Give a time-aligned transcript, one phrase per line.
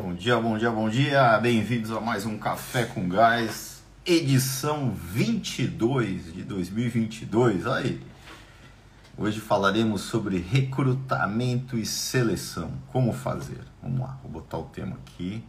[0.00, 1.36] Bom dia, bom dia, bom dia.
[1.38, 7.66] Bem-vindos a mais um Café com Gás, edição 22 de 2022.
[7.66, 8.00] Aí.
[9.16, 12.70] Hoje falaremos sobre recrutamento e seleção.
[12.92, 13.64] Como fazer?
[13.82, 15.42] Vamos lá, vou botar o tema aqui.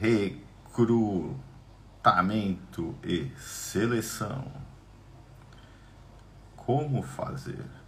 [0.00, 4.50] Recrutamento e seleção.
[6.56, 7.83] Como fazer?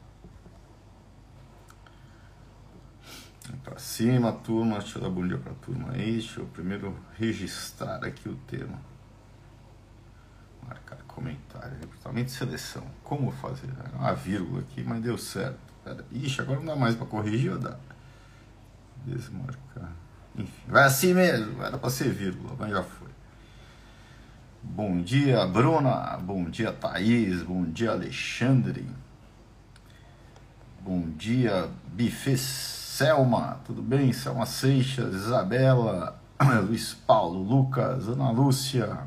[3.65, 4.79] Para cima, turma.
[4.79, 6.13] Deixa eu dar bom dia para a turma aí.
[6.13, 8.79] Deixa eu primeiro registrar aqui o tema.
[10.67, 11.77] Marcar comentário.
[11.81, 12.85] Recrutamento e seleção.
[13.05, 13.71] Como fazer?
[13.95, 15.59] Uma vírgula aqui, mas deu certo.
[15.85, 17.77] Pera, ixi, agora não dá mais para corrigir ou dá?
[19.05, 19.93] Desmarcar.
[20.37, 21.63] Enfim, vai assim mesmo.
[21.63, 23.09] Era para ser vírgula, mas já foi.
[24.63, 26.17] Bom dia, Bruna.
[26.19, 27.43] Bom dia, Thaís.
[27.43, 28.85] Bom dia, Alexandre.
[30.81, 32.76] Bom dia, Bifes.
[32.97, 34.11] Selma, tudo bem?
[34.11, 36.19] Selma Seixas, Isabela,
[36.67, 39.01] Luiz Paulo, Lucas, Ana Lúcia,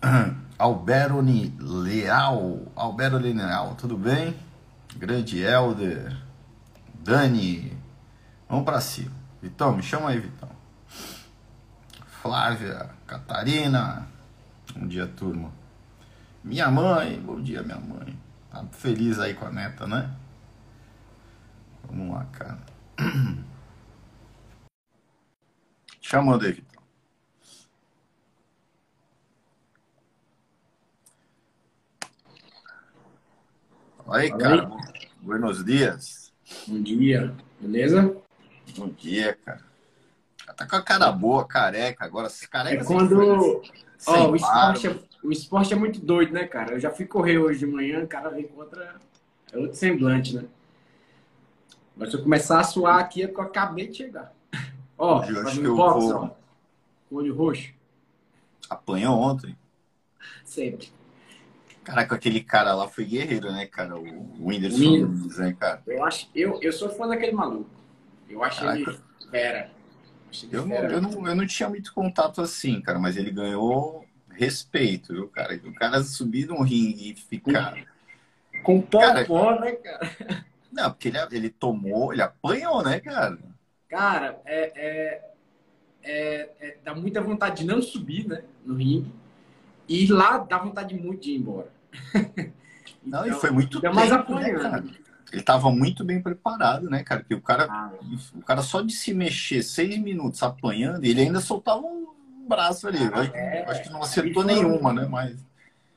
[0.56, 4.36] Alberoni Leal, Alberoni Leal, tudo bem?
[4.94, 6.16] Grande Elder,
[6.94, 7.76] Dani,
[8.48, 9.10] vamos para cima.
[9.42, 10.50] Vitão, me chama aí, Vitão.
[12.22, 14.06] Flávia, Catarina,
[14.76, 15.50] bom dia, turma.
[16.44, 18.16] Minha mãe, bom dia, minha mãe.
[18.48, 20.08] Tá feliz aí com a neta, né?
[21.84, 22.58] Vamos lá, cara.
[26.00, 26.82] Chamando aí, Vitão.
[34.08, 34.70] Aí, cara.
[35.20, 36.32] Buenos dias.
[36.66, 37.34] Bom dia.
[37.60, 38.16] Beleza?
[38.76, 39.62] Bom dia, cara.
[40.56, 42.04] Tá com a cara boa, careca.
[42.04, 43.62] Agora, careca é quando.
[44.06, 46.72] Ó, o, esporte é, o esporte é muito doido, né, cara?
[46.72, 48.96] Eu já fui correr hoje de manhã, o cara vem contra.
[49.52, 50.44] É outro semblante, né?
[51.96, 54.32] Mas se eu começar a suar aqui é porque eu acabei de chegar.
[54.96, 56.14] Ó, eu acho que eu box, vou...
[56.14, 56.30] ó.
[57.10, 57.72] Olho roxo.
[58.70, 59.56] Apanhou ontem?
[60.44, 60.90] Sempre.
[61.84, 63.96] Caraca, aquele cara lá foi guerreiro, né, cara?
[63.98, 65.82] O Whindersson Nunes, né, cara?
[65.86, 67.68] Eu, acho, eu, eu sou fã daquele maluco.
[68.28, 68.78] Eu acho Caraca.
[68.78, 68.98] ele
[69.30, 69.70] fera.
[70.50, 75.12] Eu, não, eu, não, eu não tinha muito contato assim, cara, mas ele ganhou respeito,
[75.12, 75.60] viu, cara?
[75.64, 77.76] O cara subir num ringue e ficar.
[78.62, 80.46] Com pó, né, cara?
[80.72, 83.38] Não, porque ele, ele tomou, ele apanhou, né, cara?
[83.88, 85.30] Cara, é, é,
[86.02, 89.12] é, é, dá muita vontade de não subir, né, no ringue.
[89.86, 91.70] E lá dá vontade muito de ir embora.
[93.04, 94.22] não, então, e foi muito tempo, mais né,
[94.54, 94.84] cara?
[95.30, 97.20] Ele tava muito bem preparado, né, cara?
[97.20, 97.92] Porque o cara, ah,
[98.34, 102.06] o cara só de se mexer seis minutos apanhando, ele ainda soltava um
[102.48, 102.98] braço ali.
[102.98, 105.06] Acho, é, acho, que não acertou nenhuma, né?
[105.06, 105.51] Mas...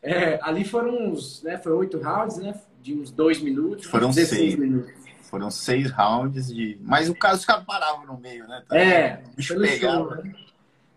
[0.05, 1.57] É, ali foram uns, né?
[1.57, 2.53] Foi oito rounds, né?
[2.85, 3.85] de uns dois minutos.
[3.85, 4.55] Foram seis.
[4.55, 4.93] Minutos.
[5.23, 6.77] Foram seis rounds de.
[6.81, 8.63] Mas o caso os caras paravam no meio, né?
[8.67, 10.35] Tá é, pelo show, né?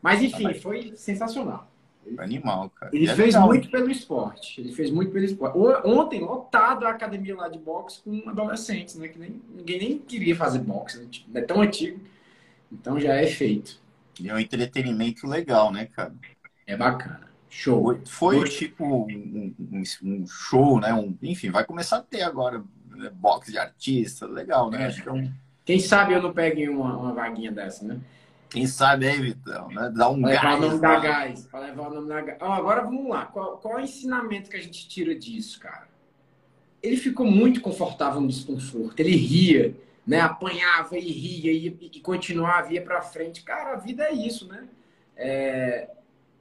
[0.02, 1.66] Mas enfim, foi sensacional.
[2.18, 2.94] Animal, cara.
[2.94, 3.48] Ele é fez legal.
[3.48, 4.60] muito pelo esporte.
[4.60, 5.58] Ele fez muito pelo esporte.
[5.84, 9.08] Ontem, lotado a academia lá de boxe com adolescentes, né?
[9.08, 11.06] Que nem, ninguém nem queria fazer boxe, né?
[11.10, 12.00] Tipo, é tão antigo.
[12.70, 13.80] Então já é feito.
[14.20, 16.14] E é um entretenimento legal, né, cara?
[16.66, 17.27] É bacana.
[17.48, 17.82] Show.
[18.04, 20.92] Foi, foi tipo um, um, um, show, né?
[20.92, 23.10] Um, enfim, vai começar a ter agora né?
[23.12, 24.82] box de artista, legal, né?
[24.82, 24.86] É.
[24.86, 25.32] Acho que é um...
[25.64, 28.00] Quem sabe eu não pegue uma, uma vaguinha dessa, né?
[28.50, 29.92] Quem sabe aí, Vitão, né?
[29.94, 30.42] Dá um pra gás.
[30.42, 31.46] Levar o nome da gás.
[31.46, 32.38] Pra levar o nome da gás.
[32.40, 33.26] Oh, agora vamos lá.
[33.26, 35.86] Qual, qual é o ensinamento que a gente tira disso, cara?
[36.82, 38.98] Ele ficou muito confortável no desconforto.
[38.98, 39.76] Ele ria,
[40.06, 40.20] né?
[40.20, 43.42] Apanhava e ria e, e continuava, ia pra frente.
[43.42, 44.66] Cara, a vida é isso, né?
[45.14, 45.90] É,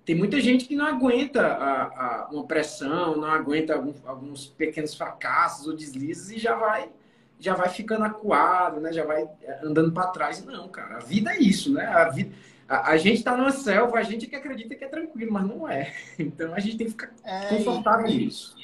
[0.07, 4.95] tem muita gente que não aguenta a, a, uma pressão, não aguenta alguns, alguns pequenos
[4.95, 6.89] fracassos ou deslizes e já vai
[7.37, 8.93] já vai ficando acuado, né?
[8.93, 10.43] Já vai é, andando para trás.
[10.45, 11.85] Não, cara, a vida é isso, né?
[11.87, 12.33] A vida
[12.69, 15.67] a, a gente está numa selva, a gente que acredita que é tranquilo, mas não
[15.67, 15.93] é.
[16.17, 18.55] Então a gente tem que ficar é, confortável e, nisso.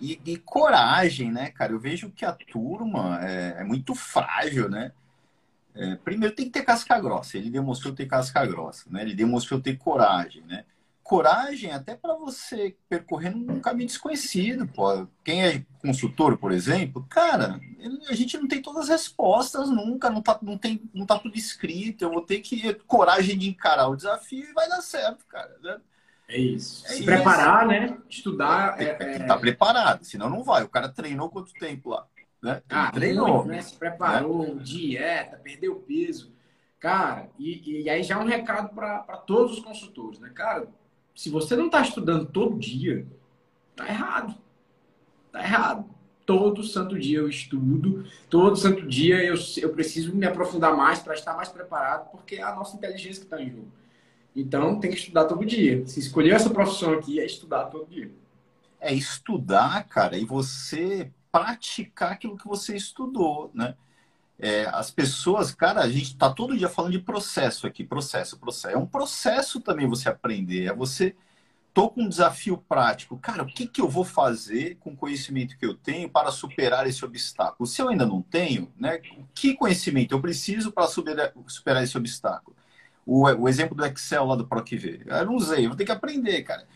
[0.00, 1.72] E, e, coragem, né, cara?
[1.72, 4.92] Eu vejo que a turma é, é muito frágil, né?
[5.74, 7.36] É, primeiro tem que ter casca grossa.
[7.36, 9.02] Ele demonstrou ter casca grossa, né?
[9.02, 10.64] Ele demonstrou ter coragem, né?
[11.12, 14.66] Coragem até para você percorrer um caminho desconhecido.
[14.66, 15.06] Pô.
[15.22, 17.60] Quem é consultor, por exemplo, cara,
[18.08, 21.36] a gente não tem todas as respostas nunca, não tá, não tem, não tá tudo
[21.36, 22.02] escrito.
[22.02, 25.54] Eu vou ter que ter coragem de encarar o desafio e vai dar certo, cara.
[25.62, 25.78] Né?
[26.28, 26.86] É isso.
[26.86, 27.04] É Se isso.
[27.04, 27.98] preparar, né?
[28.08, 28.80] Estudar.
[28.80, 30.62] É, que estar tá preparado, senão não vai.
[30.62, 32.06] O cara treinou quanto tempo lá?
[32.42, 32.62] Né?
[32.70, 33.44] Ah, treinou.
[33.44, 33.60] Muito, né?
[33.60, 34.62] Se preparou, né?
[34.62, 36.32] dieta, perdeu peso.
[36.80, 40.30] Cara, e, e aí já é um recado para todos os consultores, né?
[40.34, 40.66] Cara,
[41.14, 43.06] se você não está estudando todo dia,
[43.76, 44.34] tá errado.
[45.30, 45.84] Tá errado.
[46.26, 51.14] todo santo dia eu estudo, todo santo dia eu, eu preciso me aprofundar mais para
[51.14, 53.72] estar mais preparado, porque é a nossa inteligência que está em jogo.
[54.34, 55.86] Então, tem que estudar todo dia.
[55.86, 58.10] Se escolher essa profissão aqui, é estudar todo dia.
[58.80, 63.74] É estudar, cara, e você praticar aquilo que você estudou, né?
[64.38, 68.74] É, as pessoas, cara, a gente está todo dia falando de processo aqui, processo, processo.
[68.74, 71.14] É um processo também você aprender, é você
[71.72, 73.18] tô com um desafio prático.
[73.18, 76.86] Cara, o que, que eu vou fazer com o conhecimento que eu tenho para superar
[76.86, 77.66] esse obstáculo?
[77.66, 79.00] Se eu ainda não tenho, né,
[79.34, 81.32] que conhecimento eu preciso para superar,
[81.82, 82.56] esse obstáculo?
[83.04, 85.02] O, o, exemplo do Excel lá do PROCV.
[85.06, 86.66] Eu não usei, vou ter que aprender, cara.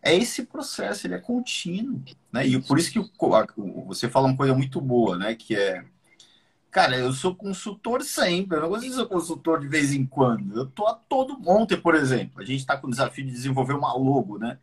[0.00, 2.02] É esse processo, ele é contínuo.
[2.32, 2.46] Né?
[2.46, 5.34] E por isso que o, você fala uma coisa muito boa, né?
[5.34, 5.84] Que é
[6.72, 8.56] Cara, eu sou consultor sempre.
[8.56, 10.56] Eu não gosto de ser consultor de vez em quando.
[10.56, 12.40] Eu tô a todo ontem, por exemplo.
[12.40, 14.58] A gente está com o desafio de desenvolver uma logo, né?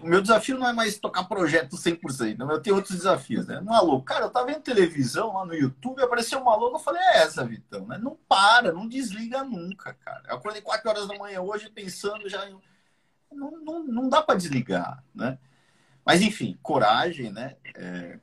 [0.00, 2.38] O meu desafio não é mais tocar projeto 100%.
[2.38, 3.58] Não, eu tenho outros desafios, né?
[3.58, 4.04] Uma logo.
[4.04, 7.44] Cara, eu tava vendo televisão lá no YouTube, apareceu uma logo, eu falei, é essa,
[7.44, 7.98] Vitão, né?
[7.98, 10.22] Não para, não desliga nunca, cara.
[10.28, 12.56] Eu acordei 4 horas da manhã hoje pensando já em...
[13.32, 15.36] Não, não, não dá para desligar, né?
[16.06, 17.56] Mas, enfim, coragem, né?
[17.74, 18.20] É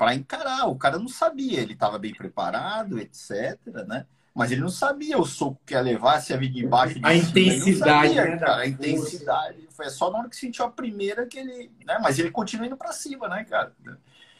[0.00, 0.66] para encarar.
[0.66, 4.06] O cara não sabia, ele estava bem preparado, etc, né?
[4.34, 7.04] Mas ele não sabia o soco que ia levar, se ia vir de baixo de
[7.04, 7.28] A cima.
[7.28, 9.68] intensidade, sabia, né, cara, a intensidade.
[9.72, 11.98] Foi só na hora que sentiu a primeira que ele, né?
[12.00, 13.74] Mas ele continua indo para cima, né, cara?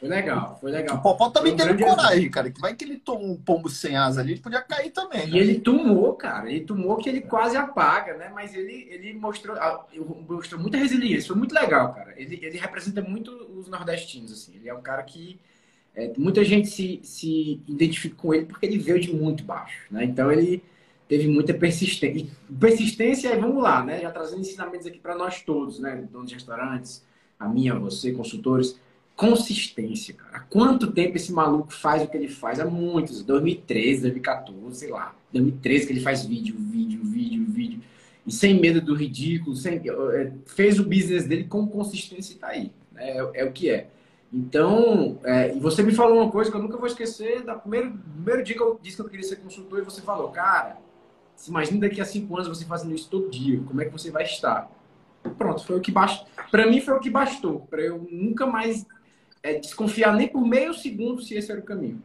[0.01, 0.97] Foi legal, foi legal.
[0.97, 2.31] O Popó também teve coragem, exemplo.
[2.31, 2.49] cara.
[2.49, 5.27] Que vai que ele tomou um pombo sem asa ali, ele podia cair também.
[5.27, 5.37] Né?
[5.37, 6.49] E ele tomou, cara.
[6.49, 8.31] Ele tomou que ele quase apaga, né?
[8.33, 9.55] Mas ele, ele mostrou,
[10.27, 11.27] mostrou muita resiliência.
[11.27, 12.15] Foi muito legal, cara.
[12.17, 14.55] Ele, ele representa muito os nordestinos, assim.
[14.55, 15.39] Ele é um cara que
[15.95, 20.03] é, muita gente se, se identifica com ele porque ele veio de muito baixo, né?
[20.03, 20.63] Então ele
[21.07, 22.25] teve muita persistência.
[22.59, 24.01] Persistência, vamos lá, né?
[24.01, 26.07] Já trazendo ensinamentos aqui para nós todos, né?
[26.11, 27.05] Donos de restaurantes,
[27.39, 28.79] a minha, você, consultores.
[29.21, 30.37] Consistência, cara.
[30.37, 32.59] Há quanto tempo esse maluco faz o que ele faz?
[32.59, 33.21] Há muitos.
[33.21, 35.15] 2013, 2014, sei lá.
[35.31, 37.81] 2013 que ele faz vídeo, vídeo, vídeo, vídeo.
[38.25, 39.79] E sem medo do ridículo, sem,
[40.47, 42.71] fez o business dele com consistência e tá aí.
[42.91, 43.11] Né?
[43.11, 43.89] É, é o que é.
[44.33, 47.91] Então, é, e você me falou uma coisa que eu nunca vou esquecer, da primeiro,
[48.15, 50.77] primeiro dia que eu disse que eu queria ser consultor, e você falou, cara,
[51.35, 54.09] se imagina daqui a cinco anos você fazendo isso todo dia, como é que você
[54.09, 54.71] vai estar?
[55.37, 56.25] Pronto, foi o que bastou.
[56.49, 58.83] Para mim foi o que bastou, para eu nunca mais
[59.43, 62.01] é, desconfiar nem por meio segundo se esse era o caminho.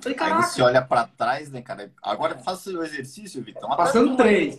[0.00, 1.92] falei, Aí você olha para trás, né, cara?
[2.02, 3.68] Agora faça o exercício, Vitão.
[3.70, 4.58] Passando três.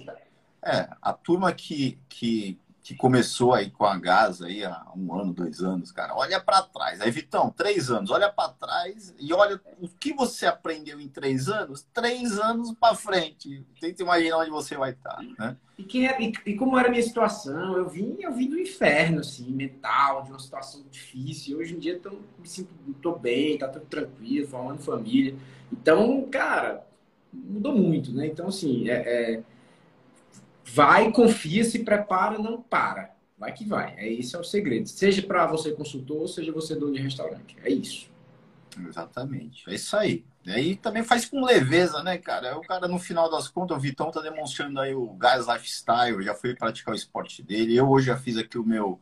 [0.63, 5.31] É, a turma que, que que começou aí com a Gás aí há um ano,
[5.31, 6.15] dois anos, cara.
[6.15, 6.99] Olha para trás.
[6.99, 8.09] Aí, Vitão, três anos.
[8.09, 12.95] Olha para trás e olha o que você aprendeu em três anos, três anos para
[12.95, 13.63] frente.
[13.79, 15.55] Tenta imaginar onde você vai estar, né?
[15.77, 17.77] E, que, é, e, e, como era a minha situação?
[17.77, 21.59] Eu vim, eu vim do inferno, assim, mental, de uma situação difícil.
[21.59, 25.35] Hoje em dia tô, me sinto, tô bem, tá tudo tranquilo, formando família.
[25.71, 26.83] Então, cara,
[27.31, 28.25] mudou muito, né?
[28.25, 28.95] Então, assim, é,
[29.35, 29.43] é
[30.73, 33.15] Vai, confia, se prepara, não para.
[33.37, 33.95] Vai que vai.
[33.97, 34.87] É esse é o segredo.
[34.87, 37.55] Seja para você consultor, seja você dono de restaurante.
[37.63, 38.09] É isso.
[38.87, 39.69] Exatamente.
[39.69, 40.25] É isso aí.
[40.45, 42.57] E aí também faz com leveza, né, cara?
[42.57, 46.33] O cara, no final das contas, o Vitão tá demonstrando aí o gás lifestyle, já
[46.33, 47.75] foi praticar o esporte dele.
[47.75, 48.99] Eu hoje já fiz aqui o meu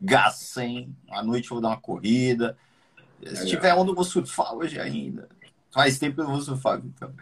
[0.00, 0.94] gás 100.
[1.10, 2.56] À noite eu vou dar uma corrida.
[3.34, 5.28] Se tiver onda, eu vou surfar hoje ainda.
[5.70, 7.12] Faz tempo que eu vou surfar, então.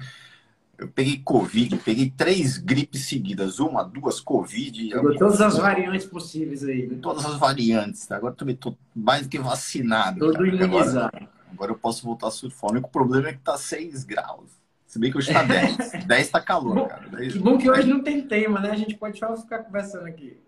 [0.81, 4.89] Eu peguei Covid, peguei três gripes seguidas, uma, duas Covid.
[4.89, 6.99] Pegou todas as variantes possíveis aí, né?
[7.03, 8.11] Todas as variantes.
[8.11, 10.21] Agora também estou mais do que vacinado.
[10.21, 11.15] Todo imunizado.
[11.15, 12.71] Agora, agora, eu posso voltar a surfar.
[12.71, 14.49] O único problema é que tá 6 graus.
[14.87, 16.07] Se bem que hoje tá 10.
[16.07, 17.07] 10 tá calor, cara.
[17.11, 17.35] 10...
[17.35, 18.71] Que bom que hoje não tem tema, né?
[18.71, 20.39] A gente pode só ficar conversando aqui.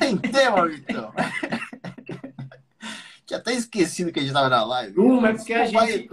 [0.00, 1.12] Tem tema, Vitão.
[3.26, 4.98] Tinha até esquecido que a gente tava na live.
[4.98, 6.08] Uma, é porque a gente,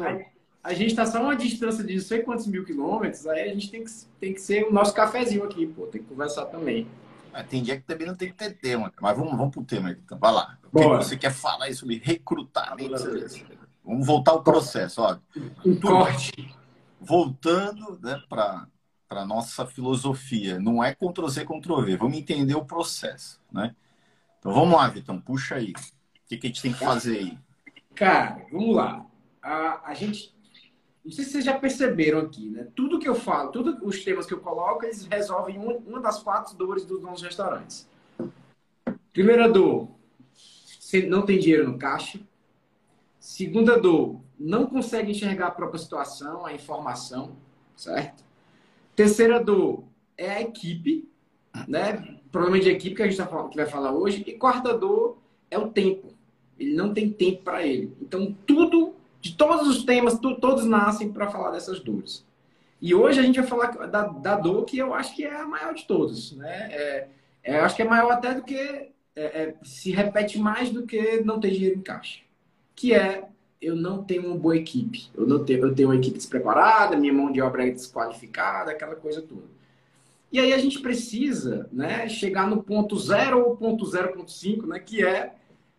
[0.64, 3.72] a gente está só uma distância de não sei quantos mil quilômetros, aí a gente
[3.72, 6.88] tem que, tem que ser o nosso cafezinho aqui, pô, tem que conversar também.
[7.34, 9.92] Mas tem dia que também não tem que ter tema, mas vamos, vamos pro tema
[9.92, 10.58] então, vai lá.
[10.72, 12.94] O que você quer falar aí sobre recrutamento?
[13.84, 15.18] Vamos voltar ao processo, ó.
[15.66, 16.54] Um corte.
[17.00, 18.68] Voltando né, para
[19.10, 23.76] a nossa filosofia, não é Ctrl-C, Ctrl-V, vamos entender o processo, né?
[24.40, 25.72] Então vamos lá, Vitão, puxa aí.
[25.72, 27.38] O que, que a gente tem que fazer aí?
[27.96, 29.06] Cara, vamos lá.
[29.42, 30.34] A, a gente
[31.04, 32.68] não sei se vocês já perceberam aqui, né?
[32.76, 36.22] Tudo que eu falo, todos os temas que eu coloco, eles resolvem uma, uma das
[36.22, 37.88] quatro dores dos nossos restaurantes.
[39.12, 39.90] Primeira dor,
[40.34, 42.20] você não tem dinheiro no caixa.
[43.20, 47.36] Segunda dor, não consegue enxergar a própria situação, a informação,
[47.76, 48.24] certo?
[48.96, 49.84] Terceira dor
[50.18, 51.10] é a equipe,
[51.68, 52.20] né?
[52.32, 54.24] Problema de equipe que a gente tá que vai falar hoje.
[54.28, 55.18] E quarta dor
[55.50, 56.14] é o tempo.
[56.60, 57.96] Ele não tem tempo para ele.
[58.00, 62.26] Então, tudo De todos os temas, todos nascem para falar dessas dores.
[62.82, 65.46] E hoje a gente vai falar da, da dor que eu acho que é a
[65.46, 66.36] maior de todos.
[66.36, 66.70] Né?
[66.72, 67.08] É,
[67.44, 68.92] é, acho que é maior até do que.
[69.14, 72.22] É, é, se repete mais do que não ter dinheiro em caixa.
[72.76, 73.28] Que é
[73.62, 75.10] eu não tenho uma boa equipe.
[75.14, 78.96] Eu não tenho, eu tenho uma equipe despreparada, minha mão de obra é desqualificada, aquela
[78.96, 79.44] coisa toda.
[80.32, 85.06] E aí a gente precisa né, chegar no ponto zero ou ponto 0.5, né, que
[85.06, 85.36] é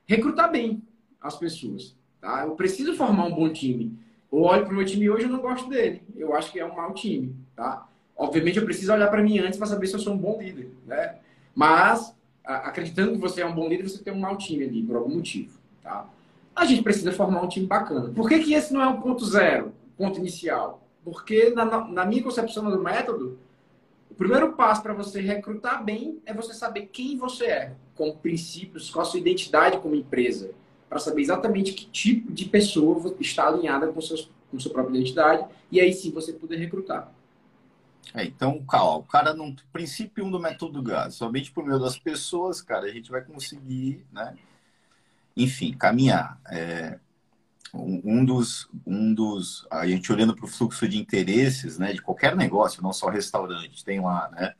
[0.06, 0.82] recrutar bem
[1.20, 1.96] as pessoas.
[2.22, 2.44] Tá?
[2.46, 3.98] Eu preciso formar um bom time.
[4.32, 6.00] Eu olho para o meu time hoje e não gosto dele.
[6.16, 7.34] Eu acho que é um mau time.
[7.56, 7.86] Tá?
[8.16, 10.70] Obviamente eu preciso olhar para mim antes para saber se eu sou um bom líder.
[10.86, 11.16] Né?
[11.52, 12.14] Mas,
[12.44, 15.16] acreditando que você é um bom líder, você tem um mau time ali, por algum
[15.16, 15.58] motivo.
[15.82, 16.08] Tá?
[16.54, 18.10] A gente precisa formar um time bacana.
[18.10, 20.80] Por que, que esse não é o ponto zero, ponto inicial?
[21.04, 23.36] Porque, na, na minha concepção do método,
[24.08, 28.88] o primeiro passo para você recrutar bem é você saber quem você é, com princípios,
[28.90, 30.52] com a sua identidade como empresa,
[30.92, 35.42] para saber exatamente que tipo de pessoa está alinhada com, seus, com sua própria identidade
[35.70, 37.10] e aí sim você poder recrutar.
[38.12, 39.56] É, então, calma, o cara não.
[39.72, 43.22] Princípio 1 um do método GAS, somente por meio das pessoas, cara, a gente vai
[43.22, 44.36] conseguir, né?
[45.34, 46.38] Enfim, caminhar.
[46.50, 46.98] É,
[47.72, 52.36] um dos, um dos, a gente olhando para o fluxo de interesses, né, de qualquer
[52.36, 54.54] negócio, não só restaurante, tem lá, né,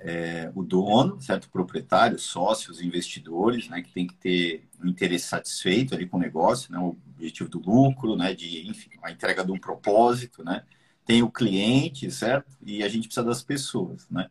[0.00, 5.94] é, o dono, certo, proprietário, sócios, investidores, né, que tem que ter um interesse satisfeito
[5.94, 9.52] ali com o negócio, né, o objetivo do lucro, né, de, enfim, a entrega de
[9.52, 10.64] um propósito, né,
[11.04, 14.30] tem o cliente, certo, e a gente precisa das pessoas, né,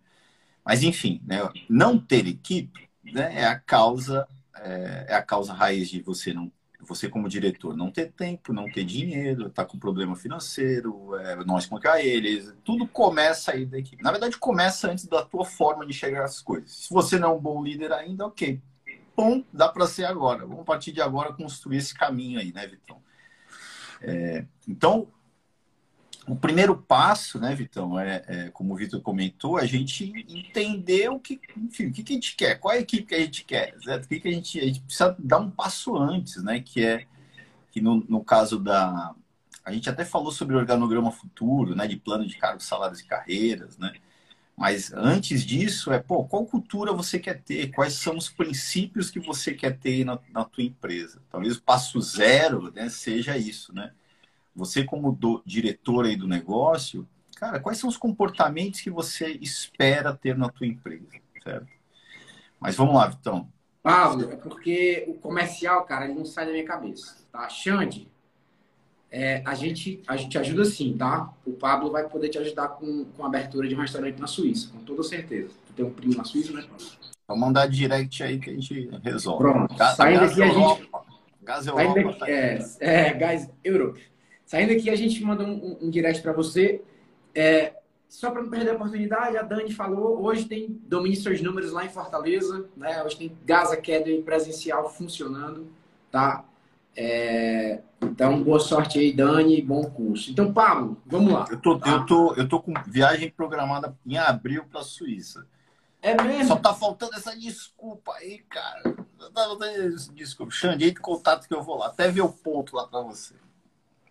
[0.66, 1.38] mas enfim, né,
[1.70, 6.52] não ter equipe, né, é a causa é, é a causa raiz de você não
[6.90, 11.58] você como diretor não ter tempo, não ter dinheiro, tá com problema financeiro, é, não
[11.58, 14.04] explicar eles, tudo começa aí da equipe.
[14.04, 16.72] Na verdade, começa antes da tua forma de chegar às coisas.
[16.72, 18.62] Se você não é um bom líder ainda, ok.
[19.16, 20.46] Bom, dá para ser agora.
[20.46, 23.02] Vamos partir de agora construir esse caminho aí, né, Vitão?
[24.02, 25.08] É, então,
[26.30, 31.20] o primeiro passo, né, Vitão, é, é, como o Vitor comentou, a gente entender o
[31.20, 33.44] que, enfim, o que, que a gente quer, qual é a equipe que a gente
[33.44, 34.06] quer, certo?
[34.06, 36.60] O que, que a gente, a gente precisa dar um passo antes, né?
[36.60, 37.08] Que é
[37.72, 39.14] que no, no caso da.
[39.64, 41.88] A gente até falou sobre organograma futuro, né?
[41.88, 43.94] De plano de cargos, salários e carreiras, né?
[44.58, 47.72] Mas antes disso, é, pô, qual cultura você quer ter?
[47.72, 51.22] Quais são os princípios que você quer ter na, na tua empresa?
[51.30, 53.94] Talvez o passo zero né, seja isso, né?
[54.60, 60.14] Você como do, diretor aí do negócio, cara, quais são os comportamentos que você espera
[60.14, 61.08] ter na tua empresa,
[61.42, 61.68] certo?
[62.60, 63.48] Mas vamos lá, Vitão.
[63.82, 67.48] Pablo, é porque o comercial, cara, ele não sai da minha cabeça, tá?
[67.48, 68.12] Xande,
[69.10, 71.34] é, a, gente, a gente ajuda sim, tá?
[71.46, 74.70] O Pablo vai poder te ajudar com, com a abertura de um restaurante na Suíça,
[74.74, 75.54] com toda certeza.
[75.68, 76.86] Tu tem um primo na Suíça, né, Pablo?
[77.26, 79.44] Vamos mandar direct aí que a gente resolve.
[79.44, 79.76] Pronto.
[79.96, 80.90] Saindo aqui a gente...
[81.42, 82.14] Gás Europa.
[82.20, 84.00] Tá é, é, Gás Europe.
[84.50, 86.82] Saindo aqui, a gente manda um, um direct para você.
[87.36, 87.76] É,
[88.08, 91.86] só para não perder a oportunidade, a Dani falou, hoje tem domínio seus números lá
[91.86, 93.04] em Fortaleza, né?
[93.04, 95.68] Hoje tem Gaza Academy presencial funcionando,
[96.10, 96.44] tá?
[96.98, 100.32] É, então, boa sorte aí, Dani, bom curso.
[100.32, 101.46] Então, Pablo, vamos lá.
[101.52, 101.92] Eu tô, tá?
[101.92, 105.46] eu tô, eu tô com viagem programada em abril para a Suíça.
[106.02, 106.48] É mesmo?
[106.48, 108.96] Só tá faltando essa desculpa aí, cara.
[109.32, 109.48] Tá
[110.16, 110.52] desculpa.
[110.52, 111.86] Xandei de contato que eu vou lá.
[111.86, 113.36] Até ver o ponto lá para você.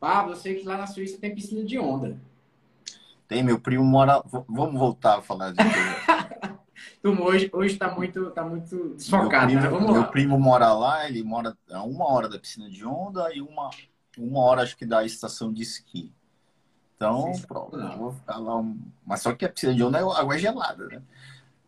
[0.00, 2.18] Pablo, eu sei que lá na Suíça tem piscina de onda.
[3.26, 4.22] Tem, meu primo mora.
[4.48, 5.58] Vamos voltar a falar de
[7.22, 9.92] hoje, hoje tá muito, tá muito desfocado, meu primo, né?
[9.92, 13.70] Meu primo mora lá, ele mora a uma hora da piscina de onda e uma,
[14.16, 16.12] uma hora, acho que, da estação de esqui.
[16.96, 18.56] Então, pronto, vou ficar lá.
[18.56, 18.78] Um...
[19.06, 21.02] Mas só que a piscina de onda é água é gelada, né?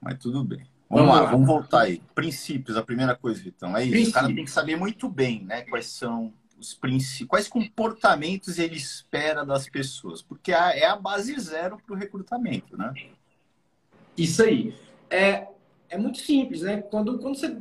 [0.00, 0.66] Mas tudo bem.
[0.88, 2.02] Vamos, vamos lá, lá, vamos voltar aí.
[2.14, 3.76] Princípios, a primeira coisa, Vitão.
[3.76, 3.92] É isso.
[3.92, 4.10] Princípios.
[4.10, 5.62] O cara tem que saber muito bem, né?
[5.62, 6.78] Quais são os
[7.26, 12.92] quais comportamentos ele espera das pessoas, porque é a base zero para o recrutamento, né?
[14.16, 14.74] Isso aí.
[15.08, 15.46] É,
[15.88, 16.82] é muito simples, né?
[16.82, 17.56] Quando, quando, você,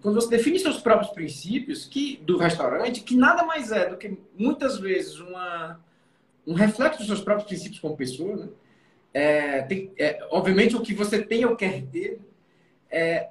[0.00, 4.18] quando você define seus próprios princípios que, do restaurante, que nada mais é do que
[4.36, 5.80] muitas vezes uma,
[6.46, 8.48] um reflexo dos seus próprios princípios como pessoa, né?
[9.14, 12.18] É, tem, é, obviamente, o que você tem ou quer ter,
[12.90, 13.28] é,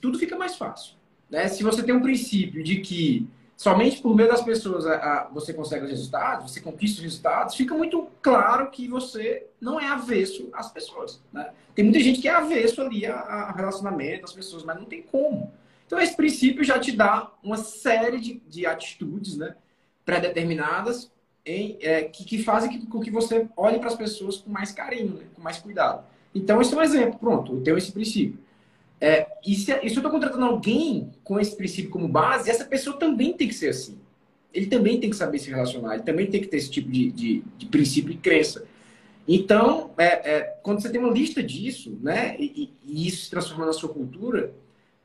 [0.00, 0.96] tudo fica mais fácil.
[1.30, 1.46] Né?
[1.48, 3.28] Se você tem um princípio de que
[3.60, 7.54] somente por meio das pessoas a, a, você consegue os resultados, você conquista os resultados,
[7.54, 11.20] fica muito claro que você não é avesso às pessoas.
[11.30, 11.50] Né?
[11.74, 15.02] Tem muita gente que é avesso ali a, a relacionamento, às pessoas, mas não tem
[15.02, 15.52] como.
[15.86, 19.54] Então, esse princípio já te dá uma série de, de atitudes né,
[20.06, 21.12] pré-determinadas
[21.44, 25.16] em, é, que, que, fazem com que você olhe para as pessoas com mais carinho,
[25.16, 26.02] né, com mais cuidado.
[26.34, 27.18] Então, esse é um exemplo.
[27.18, 28.40] Pronto, eu tenho esse princípio.
[29.00, 32.64] É, e, se, e se eu estou contratando alguém com esse princípio como base, essa
[32.64, 33.98] pessoa também tem que ser assim.
[34.52, 37.10] ele também tem que saber se relacionar, ele também tem que ter esse tipo de,
[37.10, 38.66] de, de princípio e crença.
[39.26, 43.64] Então, é, é, quando você tem uma lista disso, né, e, e, isso se transforma
[43.64, 44.52] na sua cultura,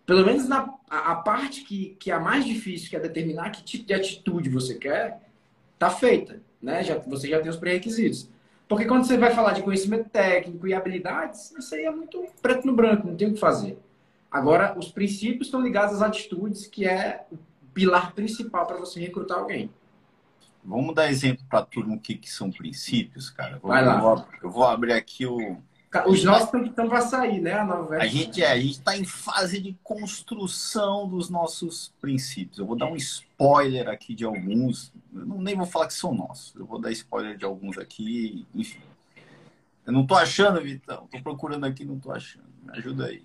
[0.06, 3.52] pelo menos na a, a, parte que, que é a mais difícil, que é determinar
[3.52, 5.22] que tipo de atitude você quer,
[5.78, 6.84] tá feita, né?
[6.84, 8.30] Já, você já tem os pré-requisitos.
[8.68, 12.66] Porque quando você vai falar de conhecimento técnico e habilidades, isso aí é muito preto
[12.66, 13.78] no branco, não tem o que fazer.
[14.32, 17.38] Agora, os princípios estão ligados às atitudes, que é o
[17.74, 19.70] pilar principal para você recrutar alguém.
[20.64, 23.60] Vamos dar exemplo para a turma o que, que são princípios, cara.
[23.60, 23.96] Vou, Vai lá.
[23.96, 25.58] Eu vou, eu vou abrir aqui o.
[26.08, 27.54] Os nossos estão para sair, né?
[27.54, 32.58] A, nova a gente é, a gente está em fase de construção dos nossos princípios.
[32.58, 34.92] Eu vou dar um spoiler aqui de alguns.
[35.14, 36.54] Eu não, nem vou falar que são nossos.
[36.56, 38.82] Eu vou dar spoiler de alguns aqui, enfim.
[39.86, 41.08] Eu não tô achando, Vitão.
[41.10, 42.46] Tô procurando aqui, não tô achando.
[42.64, 43.24] Me ajuda aí.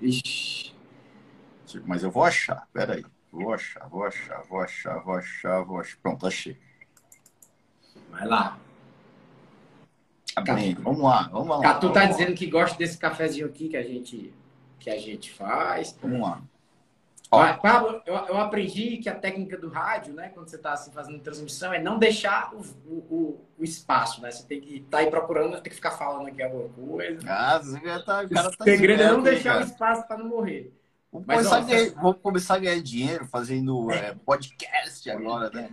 [0.00, 0.74] Ixi.
[1.84, 2.68] Mas eu vou achar.
[2.72, 3.04] Pera aí.
[3.32, 5.96] Vou achar, vou achar, vou achar, vou achar, vou achar.
[6.00, 6.56] Pronto, achei.
[8.10, 8.58] Vai lá.
[10.42, 11.62] Bem, vamos lá, vamos lá.
[11.62, 12.36] Catu tá vamos dizendo lá.
[12.36, 14.32] que gosta desse cafezinho aqui que a gente,
[14.78, 15.96] que a gente faz.
[16.00, 16.42] Vamos lá.
[17.30, 17.54] Ó.
[17.54, 21.18] Pablo, eu, eu, aprendi que a técnica do rádio, né, quando você está assim, fazendo
[21.18, 24.30] transmissão, é não deixar o, o, o, espaço, né?
[24.30, 27.18] Você tem que estar tá aí procurando, tem que ficar falando aqui alguma coisa.
[27.26, 30.28] Ah, você tá, o cara tá o segredo é não deixar o espaço para não
[30.28, 30.72] morrer.
[31.10, 33.96] Vamos, Mas, começar ó, ganhar, vamos começar a ganhar dinheiro fazendo é.
[33.96, 35.70] É, podcast agora, né?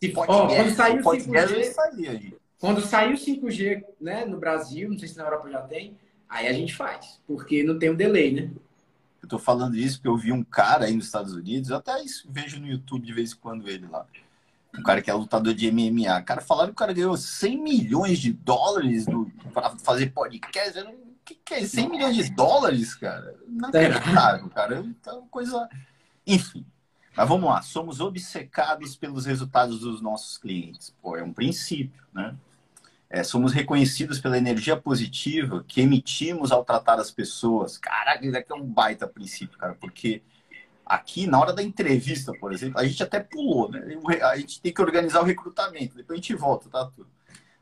[0.00, 4.90] Se, podcast, ó, quando saiu o 5G, sair, quando saiu o 5G né, no Brasil,
[4.90, 5.96] não sei se na Europa já tem,
[6.28, 8.50] aí a gente faz, porque não tem um delay, né?
[9.24, 11.92] Eu tô falando isso porque eu vi um cara aí nos Estados Unidos, eu até
[12.28, 14.06] vejo no YouTube de vez em quando ele lá.
[14.78, 16.20] Um cara que é lutador de MMA.
[16.22, 19.06] Cara, falaram que o cara ganhou 100 milhões de dólares
[19.52, 20.82] para fazer podcast.
[20.82, 20.92] Não
[21.24, 23.34] que, que é 100 milhões de dólares, cara?
[23.48, 24.80] Não acreditável, cara.
[24.80, 25.68] Então, coisa.
[26.26, 26.66] Enfim.
[27.16, 27.62] Mas vamos lá.
[27.62, 30.94] Somos obcecados pelos resultados dos nossos clientes.
[31.00, 32.34] Pô, é um princípio, né?
[33.14, 37.78] É, somos reconhecidos pela energia positiva que emitimos ao tratar as pessoas.
[37.78, 40.20] Caraca, isso aqui é um baita princípio, cara, porque
[40.84, 43.96] aqui, na hora da entrevista, por exemplo, a gente até pulou, né?
[44.20, 47.06] A gente tem que organizar o recrutamento, depois a gente volta, tá tudo.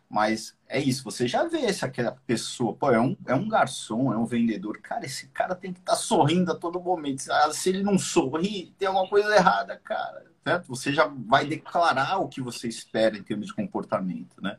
[0.08, 4.10] Mas é isso, você já vê se aquela pessoa, pô, é um, é um garçom,
[4.10, 4.78] é um vendedor.
[4.78, 7.30] Cara, esse cara tem que estar tá sorrindo a todo momento.
[7.30, 10.24] Ah, se ele não sorri, tem alguma coisa errada, cara.
[10.42, 10.68] Certo?
[10.68, 14.56] Você já vai declarar o que você espera em termos de comportamento, né?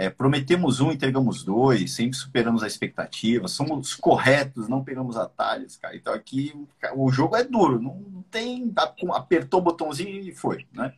[0.00, 5.94] É, prometemos um, entregamos dois, sempre superamos a expectativa, somos corretos, não pegamos atalhos, cara.
[5.94, 6.54] Então aqui
[6.96, 8.72] o jogo é duro, não tem.
[9.12, 10.94] Apertou o botãozinho e foi, né?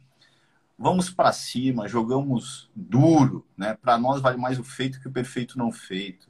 [0.79, 3.75] vamos para cima, jogamos duro, né?
[3.81, 6.29] Para nós vale mais o feito que o perfeito não feito.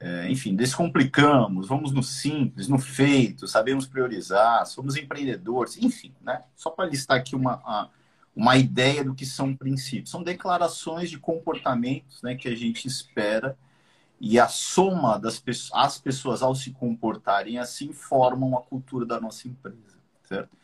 [0.00, 6.42] É, enfim, descomplicamos, vamos no simples, no feito, sabemos priorizar, somos empreendedores, enfim, né?
[6.54, 7.90] Só para listar aqui uma,
[8.34, 10.10] uma ideia do que são princípios.
[10.10, 13.56] São declarações de comportamentos né, que a gente espera
[14.20, 19.20] e a soma das pessoas, as pessoas ao se comportarem assim formam a cultura da
[19.20, 20.58] nossa empresa, certo?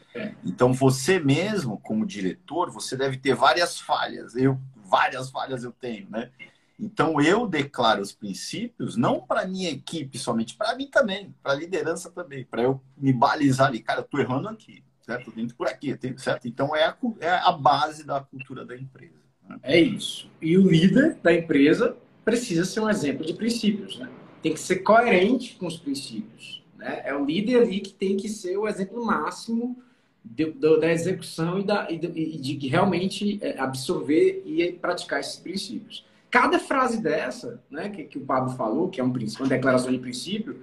[0.45, 4.37] Então, você mesmo, como diretor, você deve ter várias falhas.
[4.37, 6.31] Eu, várias falhas eu tenho, né?
[6.79, 11.57] Então, eu declaro os princípios, não para minha equipe somente, para mim também, para a
[11.57, 13.81] liderança também, para eu me balizar ali.
[13.81, 15.31] Cara, eu estou errando aqui, certo?
[15.31, 16.49] Dentro por aqui, certo?
[16.49, 19.13] Então, é a, é a base da cultura da empresa.
[19.49, 19.59] Né?
[19.63, 20.31] É isso.
[20.41, 24.09] E o líder da empresa precisa ser um exemplo de princípios, né?
[24.43, 26.63] Tem que ser coerente com os princípios.
[26.77, 27.03] Né?
[27.05, 29.83] É o líder ali que tem que ser o exemplo máximo
[30.25, 35.21] de, de, da execução e, da, e de, e de realmente é, absorver e praticar
[35.21, 36.07] esses princípios.
[36.31, 39.93] Cada frase dessa, né, que, que o Pablo falou, que é um princípio, uma declaração
[39.93, 40.63] de princípio,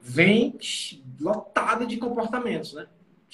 [0.00, 0.56] vem
[1.20, 2.86] lotada de comportamentos, né?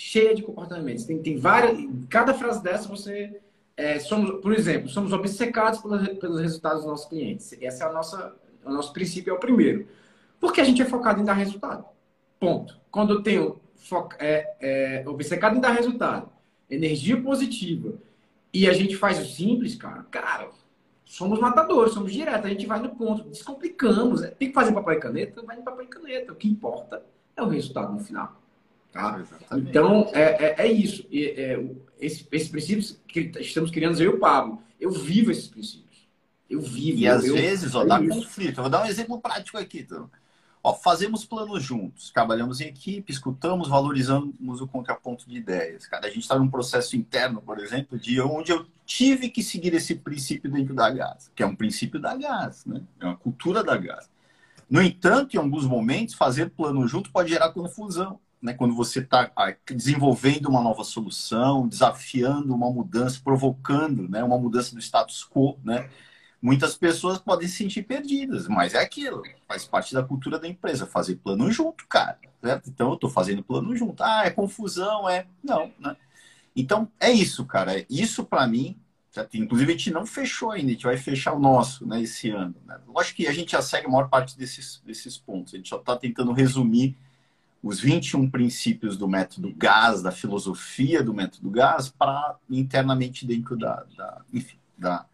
[0.05, 1.05] Cheia de comportamentos.
[1.05, 1.79] Tem, tem várias.
[2.11, 3.41] Cada frase dessa você.
[3.77, 7.53] É, somos, por exemplo, somos obcecados pelos, pelos resultados dos nossos clientes.
[7.53, 8.35] Esse é a nossa,
[8.65, 9.87] o nosso princípio, é o primeiro.
[10.41, 11.85] Porque a gente é focado em dar resultado.
[12.41, 12.81] Ponto.
[12.91, 16.29] Quando eu tenho foca, é, é, obcecado em dar resultado,
[16.69, 17.95] energia positiva,
[18.53, 20.51] e a gente faz o simples, cara, cara,
[21.05, 24.21] somos matadores, somos diretos, a gente vai no ponto, descomplicamos.
[24.37, 26.33] Tem que fazer papel e caneta, vai no papel e caneta.
[26.33, 27.05] O que importa
[27.37, 28.42] é o resultado no final.
[28.93, 29.25] Tá?
[29.53, 31.07] Então, é, é, é isso.
[31.11, 31.59] É,
[31.99, 36.07] esse, esses princípios que estamos criando, eu e o Pablo, eu vivo esses princípios.
[36.49, 36.99] Eu vivo.
[36.99, 38.59] E eu, às eu, vezes, ó, dá conflito.
[38.59, 39.81] Eu vou dar um exemplo prático aqui.
[39.81, 40.11] Então.
[40.65, 45.87] Ó, fazemos planos juntos, trabalhamos em equipe, escutamos, valorizamos o contraponto de ideias.
[45.87, 49.75] Cara, a gente está num processo interno, por exemplo, de onde eu tive que seguir
[49.75, 52.81] esse princípio dentro da GAS, que é um princípio da GAS, né?
[53.01, 54.09] É uma cultura da GAS.
[54.71, 59.31] No entanto, em alguns momentos, fazer plano junto pode gerar confusão, né, quando você está
[59.37, 65.59] ah, desenvolvendo uma nova solução, desafiando uma mudança, provocando né, uma mudança do status quo,
[65.65, 65.89] né,
[66.41, 70.87] muitas pessoas podem se sentir perdidas, mas é aquilo, faz parte da cultura da empresa,
[70.87, 72.19] fazer plano junto, cara.
[72.43, 72.69] Certo?
[72.69, 74.03] Então eu estou fazendo plano junto.
[74.03, 75.27] Ah, é confusão, é.
[75.45, 75.97] Não, né?
[76.57, 77.87] Então é isso, cara.
[77.89, 78.77] Isso para mim,
[79.13, 79.37] certo?
[79.37, 82.57] inclusive a gente não fechou ainda, a gente vai fechar o nosso né, esse ano.
[82.67, 82.77] Né?
[82.89, 85.77] Lógico que a gente já segue a maior parte desses, desses pontos, a gente só
[85.77, 86.97] está tentando resumir
[87.63, 93.85] os 21 princípios do método GAS, da filosofia do método GAS, para internamente dentro da,
[93.97, 95.07] da, enfim, da,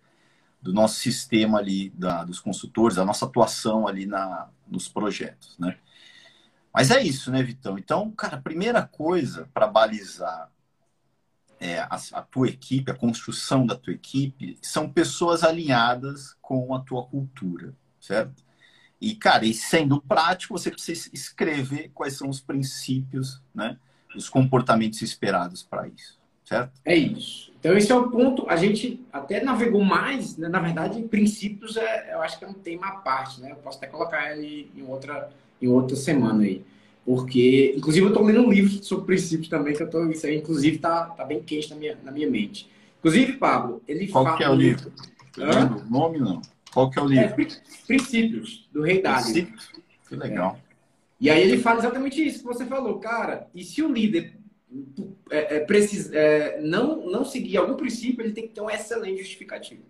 [0.63, 5.77] do nosso sistema ali, da, dos consultores, da nossa atuação ali na, nos projetos, né?
[6.73, 7.77] Mas é isso, né, Vitão?
[7.79, 10.51] Então, cara, a primeira coisa para balizar
[11.61, 16.81] é, a, a, tua equipe, a construção da tua equipe, são pessoas alinhadas com a
[16.81, 18.48] tua cultura, certo?
[19.01, 23.77] E, cara, e sendo prático, você precisa escrever quais são os princípios, né?
[24.17, 26.73] Os comportamentos esperados para isso, certo?
[26.85, 27.53] É isso.
[27.61, 28.49] Então, esse é o ponto.
[28.49, 30.49] A gente até navegou mais, né?
[30.49, 33.53] na verdade, princípios, é, eu acho que é um tema à parte, né?
[33.53, 35.31] Eu posso até colocar ele em outra,
[35.63, 36.65] em outra semana aí.
[37.05, 40.37] Porque, inclusive, eu estou lendo um livro sobre princípios também, que eu tô, isso aí,
[40.37, 42.69] inclusive, está tá bem quente na minha, na minha mente.
[42.99, 44.37] Inclusive, Pablo, ele Qual fala.
[44.37, 44.93] Qual que é o livro?
[45.37, 45.85] livro?
[45.89, 46.43] Nome não.
[46.73, 47.43] Qual que é o livro?
[47.43, 47.47] É,
[47.87, 49.53] Princípios, do Rei Dário.
[50.09, 50.59] Que legal.
[50.65, 50.69] É.
[51.21, 53.49] E aí ele fala exatamente isso que você falou, cara.
[53.55, 54.39] E se o líder
[55.31, 59.23] é, é, precisa, é, não, não seguir algum princípio, ele tem que ter um excelente
[59.23, 59.83] justificativo.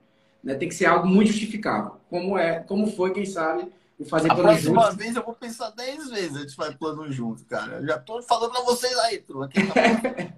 [0.42, 0.54] Né?
[0.54, 1.96] Tem que ser algo muito justificável.
[2.08, 4.70] Como, é, como foi, quem sabe, o fazer a plano junto.
[4.70, 7.78] A próxima vez eu vou pensar 10 vezes antes de fazer plano junto, cara.
[7.78, 9.48] Eu já tô falando para vocês aí, turma.
[9.48, 10.32] Tá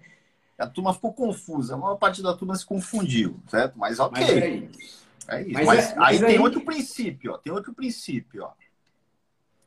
[0.64, 1.74] a turma ficou confusa.
[1.74, 3.78] A maior parte da turma se confundiu, certo?
[3.78, 4.68] Mas ok.
[4.72, 4.99] Mas
[5.30, 5.52] é isso.
[5.52, 7.38] Mas, mas, é, mas aí, aí, tem outro princípio, ó.
[7.38, 8.52] Tem outro princípio, ó.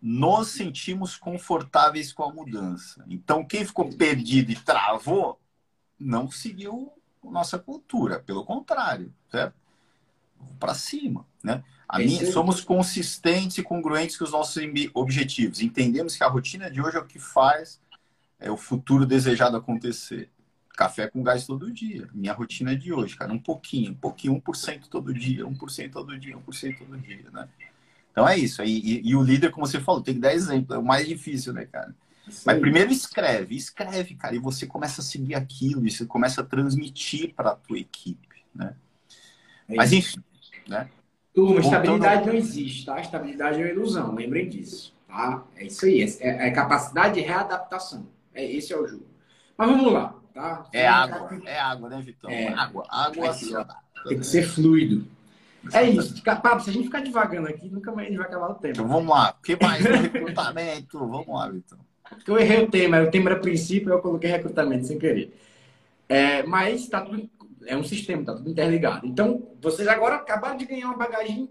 [0.01, 3.05] Nos sentimos confortáveis com a mudança.
[3.07, 5.39] Então, quem ficou perdido e travou,
[5.97, 6.91] não seguiu
[7.23, 8.19] nossa cultura.
[8.19, 9.55] Pelo contrário, certo?
[10.59, 11.63] Para cima, né?
[11.87, 14.61] A minha, somos consistentes e congruentes com os nossos
[14.93, 15.61] objetivos.
[15.61, 17.79] Entendemos que a rotina de hoje é o que faz
[18.39, 20.29] é, o futuro desejado acontecer
[20.75, 22.07] café com gás todo dia.
[22.13, 26.17] Minha rotina é de hoje, cara, um pouquinho, um pouquinho, 1% todo dia, 1% todo
[26.17, 27.47] dia, 1% todo dia, né?
[28.11, 28.61] Então é isso.
[28.63, 31.07] E, e, e, o líder, como você falou, tem que dar exemplo, é o mais
[31.07, 31.95] difícil, né, cara?
[32.29, 32.43] Sim.
[32.45, 36.43] Mas primeiro escreve, escreve, cara, e você começa a seguir aquilo, e você começa a
[36.43, 38.75] transmitir para a tua equipe, né?
[39.67, 40.21] É Mas enfim,
[40.67, 40.89] né?
[41.33, 42.99] Turma, estabilidade não existe, tá?
[42.99, 45.43] Estabilidade é uma ilusão, lembrem disso, tá?
[45.55, 48.07] É isso aí, é, é capacidade de readaptação.
[48.33, 49.05] É, esse é o jogo.
[49.57, 50.22] Mas vamos lá.
[50.33, 50.65] Tá?
[50.73, 52.29] É água, é água, né, Vitão?
[52.29, 52.47] É.
[52.53, 53.53] Água, água assim,
[54.07, 55.05] Tem que ser fluido.
[55.71, 56.21] É isso.
[56.23, 58.73] Pablo, se a gente ficar devagando aqui, nunca mais a gente vai acabar o tempo.
[58.73, 59.35] Então vamos lá.
[59.39, 59.83] O que mais?
[59.83, 60.99] recrutamento.
[60.99, 61.79] Vamos lá, Vitão.
[62.09, 63.01] Porque eu errei o tema.
[63.01, 65.37] O tema era princípio eu coloquei recrutamento sem querer.
[66.09, 67.29] É, mas tá tudo,
[67.65, 69.07] é um sistema, tá tudo interligado.
[69.07, 71.49] Então, vocês agora acabaram de ganhar uma bagagem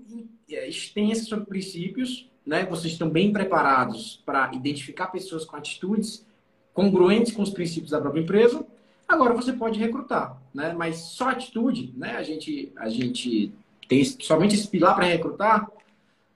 [0.51, 2.65] é, extensa sobre princípios, né?
[2.67, 6.27] Vocês estão bem preparados para identificar pessoas com atitudes
[6.75, 8.65] congruentes com os princípios da própria empresa,
[9.13, 10.73] agora você pode recrutar, né?
[10.73, 12.17] Mas só atitude, né?
[12.17, 13.53] A gente, a gente
[13.89, 15.71] tem somente esse pilar para recrutar.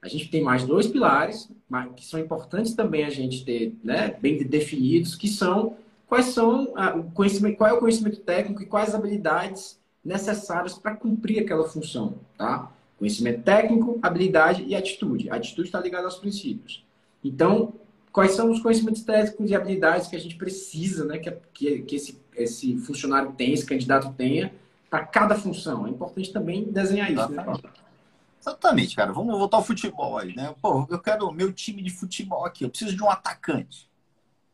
[0.02, 1.50] A gente tem mais dois pilares
[1.96, 4.16] que são importantes também a gente ter, né?
[4.20, 8.94] Bem definidos, que são quais são o conhecimento, qual é o conhecimento técnico e quais
[8.94, 12.70] habilidades necessárias para cumprir aquela função, tá?
[12.98, 15.28] Conhecimento técnico, habilidade e atitude.
[15.28, 16.84] A atitude está ligada aos princípios.
[17.24, 17.74] Então,
[18.16, 21.96] quais são os conhecimentos técnicos e habilidades que a gente precisa, né, que, que, que
[21.96, 24.54] esse, esse funcionário tenha, esse candidato tenha,
[24.88, 25.86] para cada função.
[25.86, 27.64] É importante também desenhar isso, Exatamente.
[27.64, 27.70] né?
[28.40, 29.12] Exatamente, cara.
[29.12, 30.54] Vamos voltar ao futebol aí, né?
[30.62, 32.64] Pô, eu quero o meu time de futebol aqui.
[32.64, 33.86] Eu preciso de um atacante,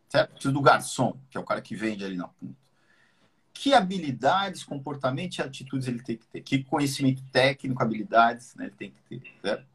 [0.08, 0.30] certo?
[0.30, 2.56] Eu preciso do garçom, que é o cara que vende ali na ponta.
[3.54, 6.40] Que habilidades, comportamento e atitudes ele tem que ter?
[6.40, 9.66] Que conhecimento técnico, habilidades né, ele tem que ter, certo?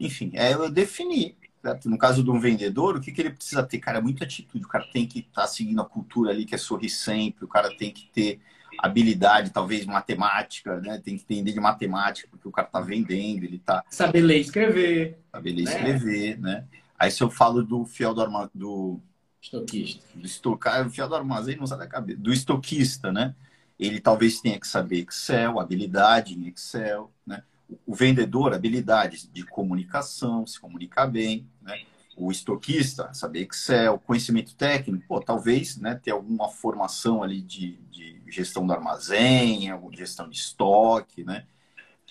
[0.00, 1.36] Enfim, é eu definir
[1.84, 3.78] no caso de um vendedor, o que, que ele precisa ter?
[3.78, 4.64] Cara, muita atitude.
[4.64, 7.44] O cara tem que estar tá seguindo a cultura ali, que é sorrir sempre.
[7.44, 8.40] O cara tem que ter
[8.78, 11.00] habilidade, talvez matemática, né?
[11.02, 13.84] Tem que entender de matemática, porque o cara tá vendendo, ele tá...
[13.88, 15.18] Saber ler e escrever.
[15.30, 15.70] Saber ler e né?
[15.70, 16.64] escrever, né?
[16.98, 19.00] Aí se eu falo do fiel do armazém, do...
[19.40, 20.04] Estoquista.
[20.14, 22.18] Do estocar, o fiel do armazém não sai da cabeça.
[22.18, 23.34] Do estoquista, né?
[23.78, 27.42] Ele talvez tenha que saber Excel, habilidade em Excel, né?
[27.86, 31.82] O vendedor, habilidades de comunicação, se comunicar bem, né?
[32.16, 38.22] O estoquista, saber Excel, conhecimento técnico, pô, talvez né, ter alguma formação ali de, de
[38.28, 41.46] gestão do armazém, gestão de estoque, né?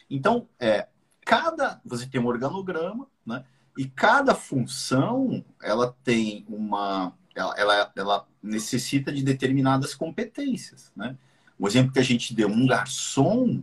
[0.09, 0.87] Então, é,
[1.23, 3.45] cada, você tem um organograma, né?
[3.77, 11.15] E cada função, ela tem uma, ela, ela, ela necessita de determinadas competências, né?
[11.57, 13.61] O exemplo que a gente deu, um garçom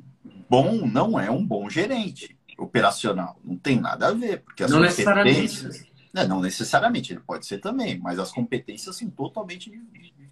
[0.48, 3.38] bom não é um bom gerente operacional.
[3.44, 5.64] Não tem nada a ver, porque as não competências...
[5.64, 5.88] Necessariamente.
[6.12, 9.70] Né, não necessariamente, ele pode ser também, mas as competências são totalmente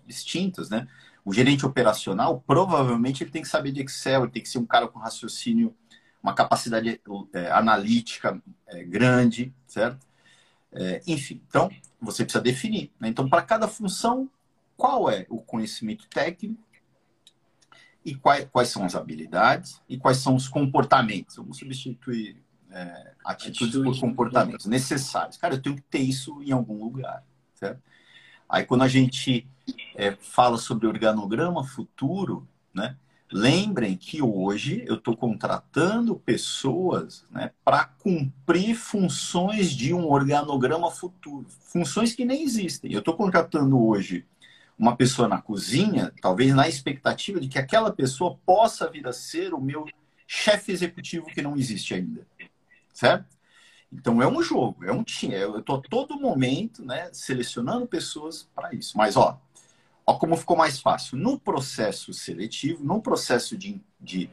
[0.06, 0.88] distintas, né?
[1.22, 4.64] O gerente operacional, provavelmente, ele tem que saber de Excel, ele tem que ser um
[4.64, 5.76] cara com raciocínio,
[6.22, 7.00] uma capacidade
[7.32, 10.06] é, analítica é, grande, certo?
[10.72, 12.90] É, enfim, então, você precisa definir.
[12.98, 13.08] Né?
[13.08, 14.30] Então, para cada função,
[14.76, 16.65] qual é o conhecimento técnico
[18.06, 21.36] e quais, quais são as habilidades e quais são os comportamentos.
[21.36, 22.36] Vamos substituir
[22.70, 25.36] é, atitudes Atitude, por comportamentos necessários.
[25.36, 27.24] Cara, eu tenho que ter isso em algum lugar,
[27.56, 27.82] certo?
[28.48, 29.44] Aí quando a gente
[29.96, 32.96] é, fala sobre organograma futuro, né?
[33.32, 41.44] Lembrem que hoje eu estou contratando pessoas né, para cumprir funções de um organograma futuro,
[41.48, 42.92] funções que nem existem.
[42.92, 44.24] Eu estou contratando hoje
[44.78, 49.54] uma pessoa na cozinha, talvez na expectativa de que aquela pessoa possa vir a ser
[49.54, 49.86] o meu
[50.26, 52.26] chefe executivo que não existe ainda,
[52.92, 53.36] certo?
[53.92, 55.34] Então é um jogo, é um time.
[55.34, 58.98] Eu estou todo momento, né, selecionando pessoas para isso.
[58.98, 59.40] Mas ó,
[60.04, 64.28] ó como ficou mais fácil no processo seletivo, no processo de, de,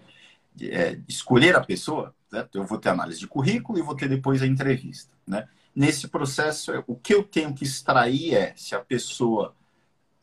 [0.54, 2.14] de é, escolher a pessoa.
[2.30, 2.58] Certo?
[2.58, 5.48] Eu vou ter análise de currículo e vou ter depois a entrevista, né?
[5.76, 9.56] Nesse processo, o que eu tenho que extrair é se a pessoa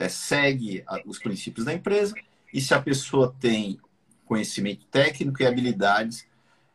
[0.01, 2.15] é, segue os princípios da empresa
[2.53, 3.79] e se a pessoa tem
[4.25, 6.27] conhecimento técnico e habilidades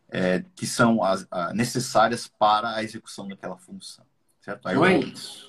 [0.10, 4.06] é, que são as, a, necessárias para a execução daquela função.
[4.42, 4.68] Certo?
[4.68, 4.84] Aí eu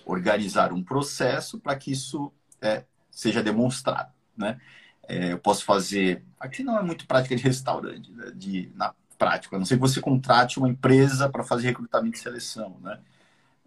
[0.07, 4.11] organizar um processo para que isso é, seja demonstrado.
[4.37, 4.59] Né?
[5.07, 6.25] É, eu posso fazer.
[6.41, 8.33] Aqui não é muito prática de restaurante, né?
[8.35, 12.21] de, na prática, a não ser que você contrate uma empresa para fazer recrutamento e
[12.21, 12.79] seleção.
[12.81, 12.99] Né?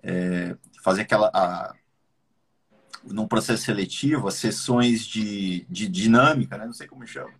[0.01, 1.29] É, fazer aquela.
[1.33, 1.75] A,
[3.03, 6.65] num processo seletivo, as sessões de, de dinâmica, né?
[6.65, 7.31] não sei como chama.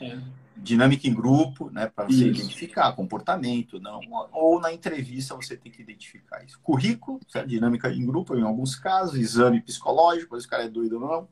[0.00, 0.18] É.
[0.56, 1.86] Dinâmica em grupo, né?
[1.86, 2.42] Para você isso.
[2.42, 4.00] identificar comportamento, não.
[4.32, 6.58] Ou na entrevista você tem que identificar isso.
[6.60, 7.48] Currículo, certo?
[7.48, 11.28] dinâmica em grupo, em alguns casos, exame psicológico, se o cara é doido ou não,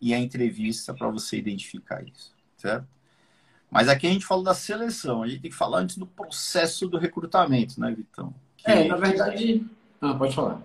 [0.00, 2.86] e a entrevista para você identificar isso, certo?
[3.70, 6.88] Mas aqui a gente fala da seleção, a gente tem que falar antes do processo
[6.88, 8.34] do recrutamento, né, Vitão?
[8.56, 8.70] Que...
[8.70, 9.64] É, na verdade.
[10.00, 10.60] Ah, pode falar.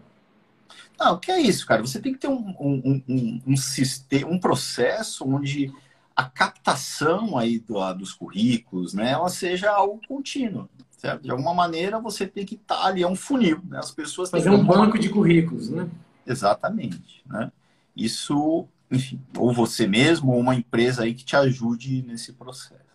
[1.00, 1.82] Não, o que é isso, cara?
[1.82, 5.72] Você tem que ter um, um, um, um, sistema, um processo onde
[6.16, 11.24] a captação aí do, dos currículos, né, ela seja algo contínuo, certo?
[11.24, 13.80] De alguma maneira você tem que estar tá ali, é um funil, né?
[13.80, 15.90] As pessoas Fazer um banco de currículos, né?
[16.26, 17.52] Exatamente, né?
[17.96, 22.86] Isso, enfim, ou você mesmo ou uma empresa aí que te ajude nesse processo.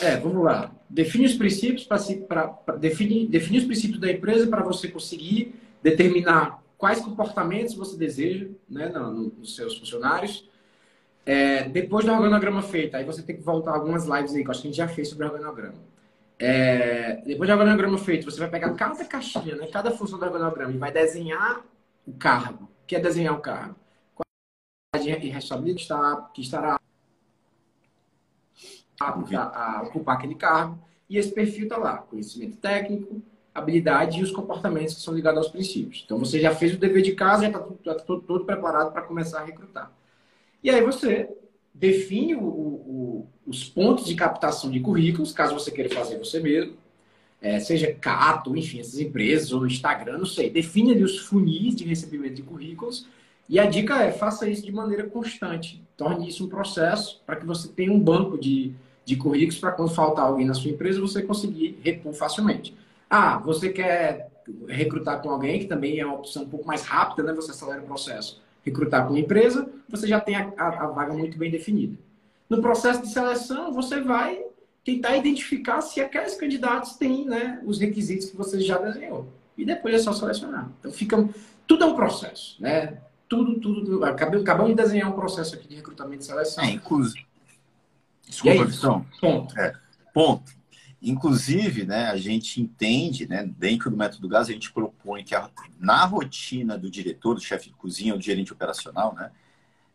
[0.00, 0.70] É, vamos lá.
[0.88, 7.00] Define os princípios para definir, definir os princípios da empresa para você conseguir determinar quais
[7.00, 10.48] comportamentos você deseja né, nos seus funcionários.
[11.26, 14.50] É, depois do organograma feito, aí você tem que voltar algumas lives aí, que eu
[14.50, 15.76] acho que a gente já fez sobre organograma.
[16.38, 20.72] É, depois do organograma feito, você vai pegar cada caixinha, né, cada função do organograma
[20.72, 21.62] e vai desenhar
[22.06, 22.64] o cargo.
[22.64, 23.76] O que é desenhar o cargo?
[24.14, 24.24] Qual
[24.94, 26.80] a responsabilidade que estará, que estará
[29.00, 30.78] a, a, a ocupar aquele cargo.
[31.08, 33.22] E esse perfil está lá: conhecimento técnico,
[33.58, 36.02] habilidade e os comportamentos que são ligados aos princípios.
[36.04, 39.02] Então você já fez o dever de casa, já está tá todo, todo, preparado para
[39.02, 39.92] começar a recrutar.
[40.62, 41.28] E aí você
[41.74, 46.76] define o, o, os pontos de captação de currículos, caso você queira fazer você mesmo,
[47.40, 50.50] é, seja Cato, enfim, essas empresas, ou Instagram, não sei.
[50.50, 53.06] Define ali os funis de recebimento de currículos.
[53.48, 55.82] E a dica é, faça isso de maneira constante.
[55.96, 58.72] Torne isso um processo para que você tenha um banco de,
[59.04, 62.76] de currículos para quando faltar alguém na sua empresa, você conseguir repor facilmente.
[63.08, 64.30] Ah, você quer
[64.68, 67.32] recrutar com alguém, que também é uma opção um pouco mais rápida, né?
[67.34, 68.42] Você acelera o processo.
[68.64, 71.96] Recrutar com uma empresa, você já tem a, a, a vaga muito bem definida.
[72.48, 74.42] No processo de seleção, você vai
[74.84, 79.28] tentar identificar se aqueles candidatos têm né, os requisitos que você já desenhou.
[79.56, 80.70] E depois é só selecionar.
[80.78, 81.28] Então fica.
[81.66, 82.98] Tudo é um processo, né?
[83.28, 84.04] Tudo, tudo, tudo.
[84.04, 86.64] Acabamos de desenhar um processo aqui de recrutamento e seleção.
[86.64, 87.26] É, inclusive.
[88.26, 89.58] Desculpa, é Ponto.
[89.58, 89.74] É,
[90.14, 90.57] ponto.
[91.00, 95.48] Inclusive, né, a gente entende, né, dentro do método GAS, a gente propõe que a,
[95.78, 99.30] na rotina do diretor, do chefe de cozinha ou do gerente operacional, né,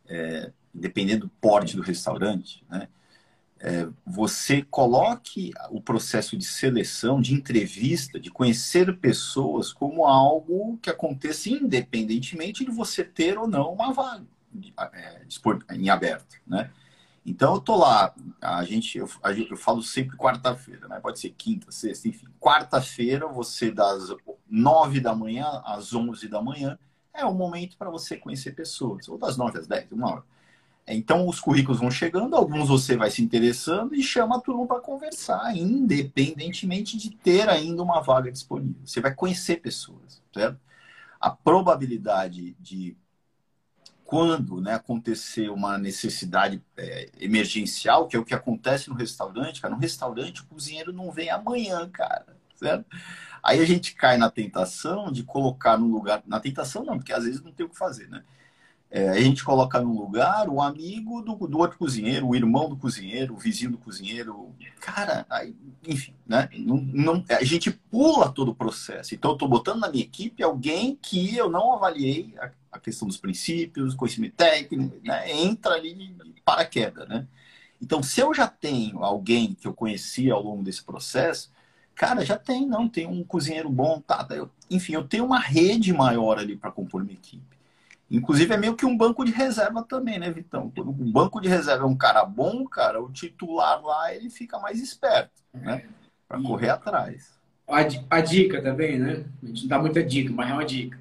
[0.07, 2.87] é, dependendo do porte do restaurante, né,
[3.59, 10.89] é, você coloque o processo de seleção, de entrevista, de conhecer pessoas como algo que
[10.89, 14.25] aconteça independentemente de você ter ou não uma vaga
[14.93, 15.21] é,
[15.75, 16.69] em aberto, né?
[17.25, 19.09] Então eu tô lá, a gente, eu,
[19.49, 20.99] eu falo sempre quarta-feira, né?
[20.99, 22.27] Pode ser quinta, sexta, enfim.
[22.39, 24.09] Quarta-feira, você das
[24.49, 26.77] nove da manhã às onze da manhã,
[27.13, 30.23] é um momento para você conhecer pessoas, ou das 9 às 10, uma hora.
[30.85, 34.81] Então, os currículos vão chegando, alguns você vai se interessando e chama a turma para
[34.81, 38.81] conversar, independentemente de ter ainda uma vaga disponível.
[38.83, 40.59] Você vai conhecer pessoas, certo?
[41.21, 42.97] A probabilidade de
[44.13, 49.73] quando né, acontecer uma necessidade é, emergencial, que é o que acontece no restaurante, cara,
[49.73, 52.85] no restaurante o cozinheiro não vem amanhã, cara, certo?
[53.41, 57.23] Aí a gente cai na tentação de colocar no lugar, na tentação não, porque às
[57.23, 58.23] vezes não tem o que fazer, né?
[58.95, 62.77] É, a gente coloca no lugar o amigo do, do outro cozinheiro, o irmão do
[62.77, 64.53] cozinheiro, o vizinho do cozinheiro.
[64.79, 65.55] Cara, aí,
[65.87, 66.47] enfim, né?
[66.59, 69.15] Não, não, a gente pula todo o processo.
[69.15, 73.07] Então, eu estou botando na minha equipe alguém que eu não avaliei a, a questão
[73.07, 75.31] dos princípios, conhecimento técnico, né?
[75.41, 77.25] entra ali de paraquedas, né?
[77.81, 81.51] Então, se eu já tenho alguém que eu conheci ao longo desse processo,
[81.95, 85.39] cara, já tem, não, tem um cozinheiro bom, tá, tá eu, enfim, eu tenho uma
[85.39, 87.52] rede maior ali para compor minha equipe.
[88.13, 90.71] Inclusive, é meio que um banco de reserva também, né, Vitão?
[90.75, 94.59] Quando um banco de reserva é um cara bom, cara, o titular lá ele fica
[94.59, 95.83] mais esperto, né?
[96.27, 97.33] Para correr atrás.
[97.67, 97.79] A,
[98.17, 99.25] a, dica também, né?
[99.41, 100.99] A gente não dá muita dica, mas é uma dica.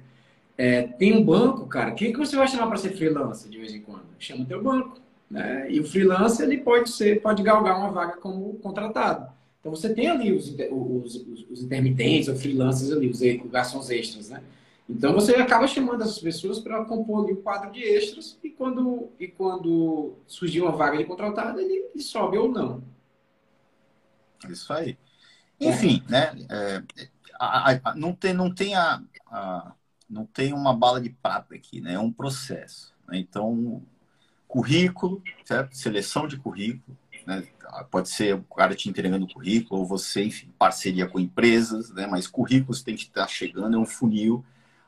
[0.57, 3.75] É, tem um banco, cara, quem que você vai chamar para ser freelancer de vez
[3.75, 4.05] em quando?
[4.17, 4.99] Chama teu banco.
[5.29, 5.67] Né?
[5.69, 9.31] E o freelancer ele pode ser, pode galgar uma vaga como contratado.
[9.59, 13.91] Então você tem ali os, os, os, os intermitentes, ou freelancers ali, os, os garçons
[13.91, 14.41] extras, né?
[14.89, 19.09] Então você acaba chamando essas pessoas para compor ali o quadro de extras e quando,
[19.19, 22.83] e quando surgir uma vaga de contratado, ele, ele sobe ou não.
[24.49, 24.97] Isso aí.
[25.59, 26.11] Enfim, é.
[26.11, 26.45] né?
[26.49, 26.83] É,
[27.39, 29.73] a, a, não tem, não tem a, a,
[30.09, 31.93] não tem uma bala de prata aqui, né?
[31.93, 32.93] É um processo.
[33.07, 33.19] Né?
[33.19, 33.81] Então,
[34.47, 35.77] currículo, certo?
[35.77, 37.47] Seleção de currículo, né?
[37.89, 42.05] Pode ser o cara te entregando currículo ou você, enfim, parceria com empresas, né?
[42.05, 44.43] Mas currículos tem que estar chegando, é um funil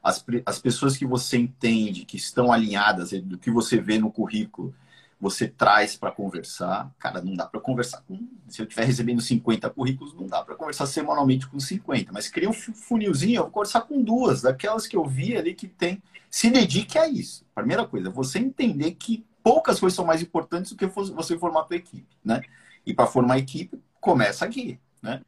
[0.05, 4.71] as, as pessoas que você entende, que estão alinhadas do que você vê no currículo,
[5.19, 6.93] você traz para conversar.
[6.99, 8.19] Cara, não dá para conversar com.
[8.47, 12.11] Se eu estiver recebendo 50 currículos, não dá para conversar semanalmente com 50.
[12.11, 15.67] Mas cria um funilzinho, eu vou conversar com duas, daquelas que eu vi ali que
[15.67, 16.03] tem.
[16.29, 17.43] Se dedique a isso.
[17.55, 21.63] Primeira coisa, você entender que poucas coisas são mais importantes do que você formar a
[21.63, 22.43] tua equipe, né?
[22.85, 25.21] E para formar a equipe, começa aqui, né?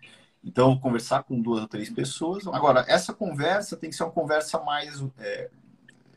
[0.44, 2.48] Então, conversar com duas ou três pessoas.
[2.48, 5.50] Agora, essa conversa tem que ser uma conversa mais é,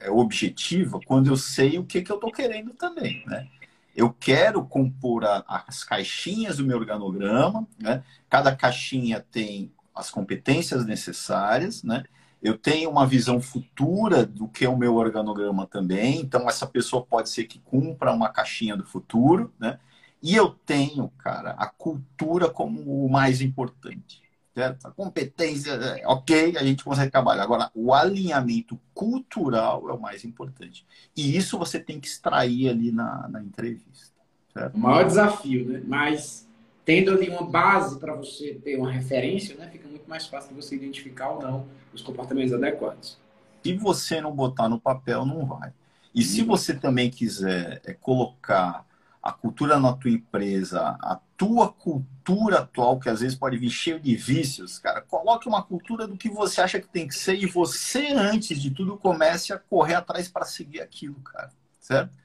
[0.01, 3.49] é objetiva quando eu sei o que, que eu estou querendo também, né?
[3.95, 8.03] Eu quero compor a, as caixinhas do meu organograma, né?
[8.29, 12.05] Cada caixinha tem as competências necessárias, né?
[12.43, 17.05] Eu tenho uma visão futura do que é o meu organograma também, então essa pessoa
[17.05, 19.79] pode ser que cumpra uma caixinha do futuro, né?
[20.23, 24.23] E eu tenho, cara, a cultura como o mais importante.
[24.55, 24.87] Certo?
[24.87, 27.45] A competência, é, ok, a gente consegue trabalhar.
[27.45, 30.85] Agora, o alinhamento cultural é o mais importante.
[31.17, 34.21] E isso você tem que extrair ali na, na entrevista.
[34.53, 34.75] Certo?
[34.75, 35.83] O maior desafio, né?
[35.87, 36.49] Mas
[36.85, 39.69] tendo ali uma base para você ter uma referência, né?
[39.71, 43.17] Fica muito mais fácil de você identificar ou não os comportamentos adequados.
[43.63, 45.73] Se você não botar no papel, não vai.
[46.15, 46.49] E se uhum.
[46.49, 48.85] você também quiser é, colocar
[49.23, 54.01] a cultura na tua empresa, a tua cultura atual, que às vezes pode vir cheio
[54.01, 57.47] de vícios, cara, coloque uma cultura do que você acha que tem que ser e
[57.47, 61.53] você, antes de tudo, comece a correr atrás para seguir aquilo, cara.
[61.81, 62.17] Certo?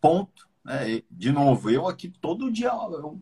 [0.00, 0.48] Ponto.
[0.66, 3.20] É, de novo, eu aqui todo dia eu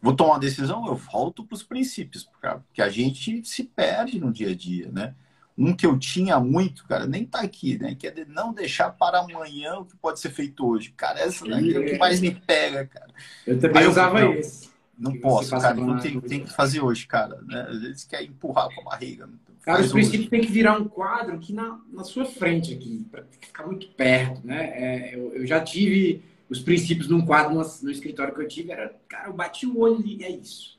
[0.00, 4.30] vou tomar uma decisão, eu volto para os princípios, porque a gente se perde no
[4.30, 5.14] dia a dia, né?
[5.58, 7.96] Um que eu tinha muito, cara, nem tá aqui, né?
[7.98, 10.94] Que é de não deixar para amanhã o que pode ser feito hoje.
[10.96, 13.12] Cara, essa né, é o que mais me pega, cara.
[13.44, 14.70] Eu também Aí usava eu, esse.
[14.96, 15.74] Não posso, cara.
[15.74, 17.40] Não tem, tem que fazer hoje, cara.
[17.42, 17.66] Né?
[17.68, 19.28] Às vezes quer empurrar com a barriga.
[19.62, 23.24] Cara, os princípios tem que virar um quadro aqui na, na sua frente, aqui, para
[23.40, 24.64] ficar muito perto, né?
[24.72, 28.72] É, eu, eu já tive os princípios num quadro no, no escritório que eu tive,
[28.72, 30.77] era, cara, eu bati o olho e é isso.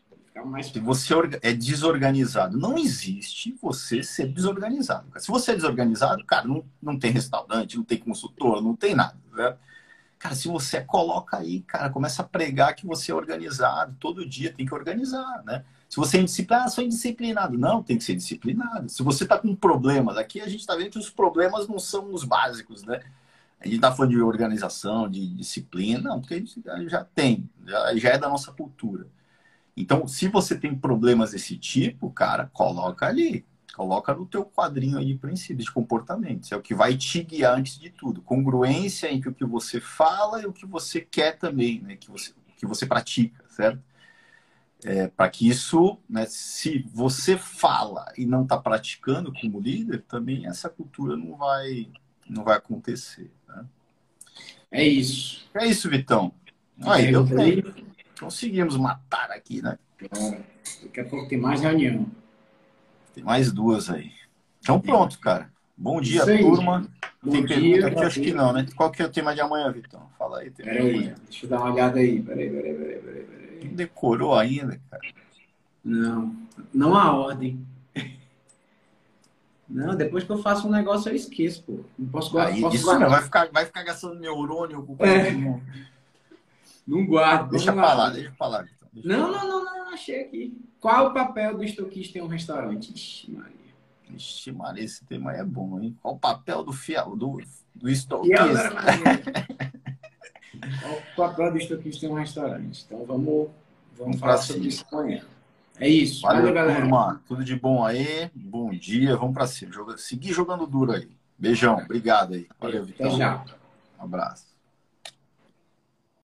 [0.63, 5.07] Se você é desorganizado, não existe você ser desorganizado.
[5.17, 9.17] Se você é desorganizado, cara, não, não tem restaurante, não tem consultor, não tem nada.
[9.31, 9.55] Né?
[10.17, 14.53] Cara, se você coloca aí, cara, começa a pregar que você é organizado, todo dia
[14.53, 15.63] tem que organizar, né?
[15.87, 17.57] Se você é indisciplinado, ah, sou indisciplinado.
[17.57, 18.89] Não, tem que ser disciplinado.
[18.89, 22.13] Se você está com problemas, aqui a gente está vendo que os problemas não são
[22.13, 23.01] os básicos, né?
[23.59, 27.95] A gente está falando de organização, de disciplina, não, porque a gente já tem, já,
[27.95, 29.07] já é da nossa cultura.
[29.79, 33.45] Então, se você tem problemas desse tipo, cara, coloca ali.
[33.73, 36.51] Coloca no teu quadrinho aí de princípios de comportamentos.
[36.51, 38.21] É o que vai te guiar antes de tudo.
[38.21, 41.95] Congruência entre o que você fala e o que você quer também, né?
[41.95, 43.81] Que você, que você pratica, certo?
[44.83, 50.45] É, para que isso, né, se você fala e não está praticando como líder, também
[50.45, 51.89] essa cultura não vai,
[52.29, 53.31] não vai acontecer.
[53.47, 53.65] Né?
[54.71, 55.49] É isso.
[55.53, 56.33] É isso, Vitão.
[56.81, 57.88] Aí, deu tempo.
[58.19, 59.77] Conseguimos matar aqui, né?
[60.83, 62.05] Daqui a pouco tem mais reunião.
[63.15, 64.11] Tem mais duas aí.
[64.61, 65.49] Então pronto, cara.
[65.77, 66.85] Bom dia, turma.
[67.23, 68.05] Bom tem dia, pergunta aqui?
[68.05, 68.67] Acho que não, né?
[68.75, 70.09] Qual que é o tema de amanhã, Vitão?
[70.17, 70.51] Fala aí.
[70.51, 72.21] Peraí, deixa eu dar uma olhada aí.
[72.21, 73.23] Peraí, peraí, peraí, peraí.
[73.23, 73.65] peraí.
[73.65, 75.03] Não decorou ainda, cara?
[75.83, 76.35] Não,
[76.73, 77.65] não há ordem.
[79.69, 81.79] Não, depois que eu faço um negócio eu esqueço, pô.
[81.97, 82.55] Não posso guardar.
[82.55, 83.07] Aí, posso isso guardar.
[83.07, 85.59] não, vai ficar, vai ficar gastando neurônio com coisa é.
[86.97, 87.05] Não.
[87.05, 87.51] Guardo.
[87.51, 88.63] Deixa pra lá, deixa pra lá.
[88.63, 88.89] Então.
[88.93, 90.57] Deixa não, não, não, não, achei aqui.
[90.79, 92.93] Qual o papel do estoquista em um restaurante?
[92.93, 93.53] Ixi, Maria.
[94.15, 95.97] Ixi, Maria, esse tema aí é bom, hein?
[96.01, 97.41] Qual o papel do fiel, do,
[97.75, 98.71] do estoquista?
[101.15, 102.83] Qual o papel do estoquista em um restaurante?
[102.85, 103.49] Então vamos,
[103.97, 105.23] vamos falar sobre isso amanhã.
[105.79, 106.21] É isso.
[106.21, 106.81] Valeu, Valeu galera.
[106.81, 107.21] Turma.
[107.27, 108.29] Tudo de bom aí.
[108.35, 109.15] Bom dia.
[109.15, 109.71] Vamos para cima.
[109.71, 109.97] Joga...
[109.97, 111.09] Seguir jogando duro aí.
[111.37, 111.77] Beijão.
[111.77, 112.47] Obrigado aí.
[112.59, 112.85] Valeu,
[113.17, 113.45] já.
[113.97, 114.58] Um abraço.